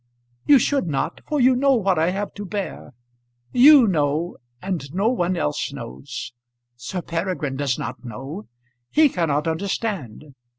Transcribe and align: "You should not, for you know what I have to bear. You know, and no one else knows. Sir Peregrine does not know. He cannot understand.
"You 0.47 0.57
should 0.57 0.87
not, 0.87 1.21
for 1.27 1.39
you 1.39 1.55
know 1.55 1.75
what 1.75 1.99
I 1.99 2.09
have 2.09 2.33
to 2.33 2.43
bear. 2.43 2.95
You 3.51 3.85
know, 3.85 4.37
and 4.59 4.91
no 4.95 5.09
one 5.09 5.37
else 5.37 5.71
knows. 5.71 6.33
Sir 6.75 7.03
Peregrine 7.03 7.55
does 7.55 7.77
not 7.77 8.03
know. 8.03 8.47
He 8.89 9.09
cannot 9.09 9.47
understand. 9.47 10.33